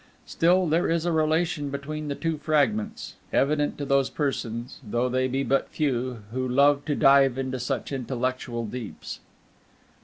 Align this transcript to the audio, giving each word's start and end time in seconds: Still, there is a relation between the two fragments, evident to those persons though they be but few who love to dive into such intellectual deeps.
Still, 0.25 0.65
there 0.65 0.89
is 0.89 1.05
a 1.05 1.11
relation 1.11 1.69
between 1.69 2.07
the 2.07 2.15
two 2.15 2.39
fragments, 2.39 3.17
evident 3.31 3.77
to 3.77 3.85
those 3.85 4.09
persons 4.09 4.79
though 4.83 5.07
they 5.09 5.27
be 5.27 5.43
but 5.43 5.69
few 5.69 6.23
who 6.31 6.47
love 6.49 6.83
to 6.85 6.95
dive 6.95 7.37
into 7.37 7.59
such 7.59 7.91
intellectual 7.91 8.65
deeps. 8.65 9.19